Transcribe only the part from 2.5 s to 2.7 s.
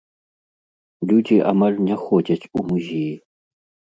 у